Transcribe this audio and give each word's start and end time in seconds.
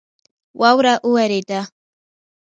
واوره 0.59 0.93
اوورېده 1.05 1.59